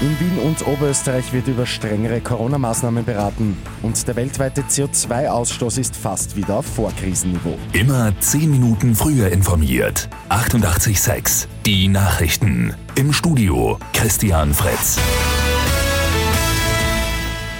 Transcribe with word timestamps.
In 0.00 0.18
Wien 0.18 0.38
und 0.38 0.66
Oberösterreich 0.66 1.30
wird 1.34 1.46
über 1.46 1.66
strengere 1.66 2.22
Corona-Maßnahmen 2.22 3.04
beraten 3.04 3.58
und 3.82 4.08
der 4.08 4.16
weltweite 4.16 4.62
CO2-Ausstoß 4.62 5.78
ist 5.78 5.94
fast 5.94 6.36
wieder 6.36 6.56
auf 6.56 6.64
Vorkrisenniveau. 6.64 7.58
Immer 7.74 8.18
10 8.18 8.50
Minuten 8.50 8.94
früher 8.94 9.28
informiert. 9.28 10.08
88.6 10.30 11.48
Die 11.66 11.88
Nachrichten. 11.88 12.74
Im 12.94 13.12
Studio 13.12 13.78
Christian 13.92 14.54
Fritz. 14.54 14.98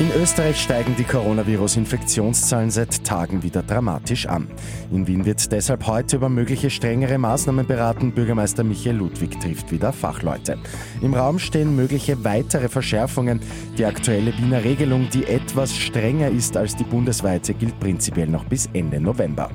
In 0.00 0.10
Österreich 0.12 0.58
steigen 0.58 0.96
die 0.96 1.04
Coronavirus-Infektionszahlen 1.04 2.70
seit 2.70 3.04
Tagen 3.04 3.42
wieder 3.42 3.62
dramatisch 3.62 4.24
an. 4.24 4.48
In 4.90 5.06
Wien 5.06 5.26
wird 5.26 5.52
deshalb 5.52 5.86
heute 5.86 6.16
über 6.16 6.30
mögliche 6.30 6.70
strengere 6.70 7.18
Maßnahmen 7.18 7.66
beraten. 7.66 8.12
Bürgermeister 8.12 8.64
Michael 8.64 8.96
Ludwig 8.96 9.38
trifft 9.38 9.70
wieder 9.70 9.92
Fachleute. 9.92 10.56
Im 11.02 11.12
Raum 11.12 11.38
stehen 11.38 11.76
mögliche 11.76 12.24
weitere 12.24 12.70
Verschärfungen. 12.70 13.40
Die 13.76 13.84
aktuelle 13.84 14.32
Wiener 14.38 14.64
Regelung, 14.64 15.06
die 15.12 15.26
etwas 15.26 15.76
strenger 15.76 16.30
ist 16.30 16.56
als 16.56 16.74
die 16.74 16.84
bundesweite, 16.84 17.52
gilt 17.52 17.78
prinzipiell 17.78 18.28
noch 18.28 18.44
bis 18.44 18.70
Ende 18.72 19.02
November. 19.02 19.50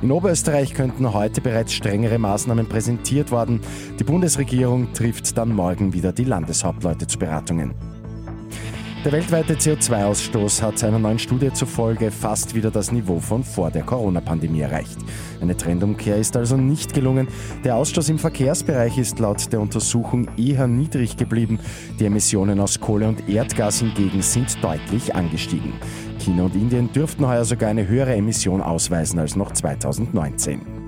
In 0.00 0.10
Oberösterreich 0.12 0.72
könnten 0.72 1.12
heute 1.12 1.42
bereits 1.42 1.74
strengere 1.74 2.18
Maßnahmen 2.18 2.66
präsentiert 2.66 3.30
worden. 3.30 3.60
Die 3.98 4.04
Bundesregierung 4.04 4.94
trifft 4.94 5.36
dann 5.36 5.54
morgen 5.54 5.92
wieder 5.92 6.10
die 6.10 6.24
Landeshauptleute 6.24 7.06
zu 7.06 7.18
Beratungen. 7.18 7.99
Der 9.02 9.12
weltweite 9.12 9.54
CO2-Ausstoß 9.54 10.60
hat 10.60 10.84
einer 10.84 10.98
neuen 10.98 11.18
Studie 11.18 11.50
zufolge 11.50 12.10
fast 12.10 12.54
wieder 12.54 12.70
das 12.70 12.92
Niveau 12.92 13.18
von 13.18 13.42
vor 13.42 13.70
der 13.70 13.82
Corona-Pandemie 13.82 14.60
erreicht. 14.60 14.98
Eine 15.40 15.56
Trendumkehr 15.56 16.18
ist 16.18 16.36
also 16.36 16.58
nicht 16.58 16.92
gelungen. 16.92 17.26
Der 17.64 17.76
Ausstoß 17.76 18.10
im 18.10 18.18
Verkehrsbereich 18.18 18.98
ist 18.98 19.18
laut 19.18 19.50
der 19.54 19.62
Untersuchung 19.62 20.28
eher 20.36 20.66
niedrig 20.66 21.16
geblieben. 21.16 21.58
Die 21.98 22.04
Emissionen 22.04 22.60
aus 22.60 22.78
Kohle 22.78 23.08
und 23.08 23.26
Erdgas 23.26 23.78
hingegen 23.78 24.20
sind 24.20 24.62
deutlich 24.62 25.14
angestiegen. 25.14 25.72
China 26.18 26.42
und 26.42 26.54
Indien 26.54 26.92
dürften 26.92 27.26
heuer 27.26 27.46
sogar 27.46 27.70
eine 27.70 27.88
höhere 27.88 28.14
Emission 28.14 28.60
ausweisen 28.60 29.18
als 29.18 29.34
noch 29.34 29.52
2019. 29.52 30.79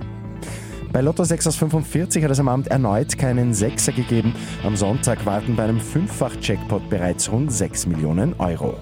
Bei 0.92 1.00
Lotto 1.00 1.24
6 1.24 1.46
aus 1.46 1.56
45 1.56 2.22
hat 2.22 2.30
es 2.30 2.38
am 2.38 2.48
Abend 2.48 2.68
erneut 2.68 3.16
keinen 3.16 3.54
Sechser 3.54 3.92
gegeben. 3.92 4.34
Am 4.62 4.76
Sonntag 4.76 5.24
warten 5.24 5.56
bei 5.56 5.64
einem 5.64 5.80
Fünffach-Jackpot 5.80 6.90
bereits 6.90 7.32
rund 7.32 7.50
6 7.50 7.86
Millionen 7.86 8.34
Euro. 8.38 8.76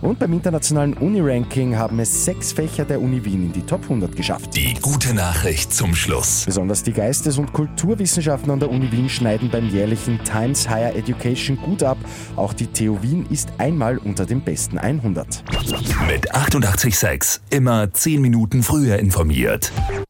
Und 0.00 0.20
beim 0.20 0.32
internationalen 0.32 0.94
Uni-Ranking 0.94 1.76
haben 1.76 1.98
es 1.98 2.24
sechs 2.24 2.52
Fächer 2.52 2.84
der 2.84 3.00
Uni 3.00 3.24
Wien 3.24 3.46
in 3.46 3.52
die 3.52 3.62
Top 3.62 3.82
100 3.82 4.14
geschafft. 4.14 4.54
Die 4.54 4.74
gute 4.74 5.12
Nachricht 5.12 5.74
zum 5.74 5.92
Schluss. 5.96 6.44
Besonders 6.44 6.84
die 6.84 6.92
Geistes- 6.92 7.36
und 7.36 7.52
Kulturwissenschaften 7.52 8.52
an 8.52 8.60
der 8.60 8.70
Uni 8.70 8.92
Wien 8.92 9.08
schneiden 9.08 9.50
beim 9.50 9.68
jährlichen 9.68 10.22
Times 10.22 10.68
Higher 10.68 10.94
Education 10.94 11.56
gut 11.56 11.82
ab. 11.82 11.98
Auch 12.36 12.52
die 12.52 12.68
TU 12.68 13.02
Wien 13.02 13.26
ist 13.28 13.48
einmal 13.58 13.98
unter 13.98 14.24
den 14.24 14.40
besten 14.40 14.78
100. 14.78 15.42
Mit 16.06 16.32
886 16.32 17.40
immer 17.50 17.92
10 17.92 18.20
Minuten 18.20 18.62
früher 18.62 19.00
informiert. 19.00 19.72